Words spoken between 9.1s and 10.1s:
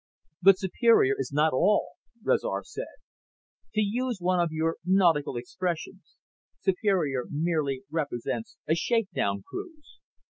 down cruise.